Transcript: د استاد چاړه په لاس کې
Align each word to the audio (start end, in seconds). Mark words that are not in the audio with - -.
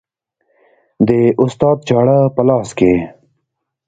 د 1.07 1.09
استاد 1.43 1.77
چاړه 1.87 2.19
په 2.35 2.41
لاس 2.49 2.69
کې 2.79 2.93